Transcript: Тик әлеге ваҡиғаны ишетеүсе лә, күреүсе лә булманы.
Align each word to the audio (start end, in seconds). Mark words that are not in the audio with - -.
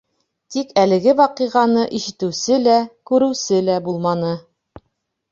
Тик 0.53 0.69
әлеге 0.83 1.11
ваҡиғаны 1.17 1.83
ишетеүсе 1.99 2.57
лә, 2.61 2.77
күреүсе 3.11 3.59
лә 3.69 3.75
булманы. 3.89 4.33